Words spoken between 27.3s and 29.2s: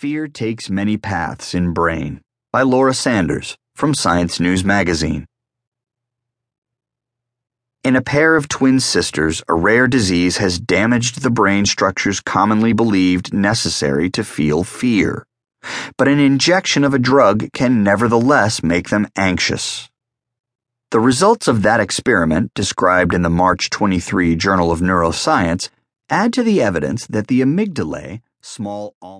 amygdala, small almond.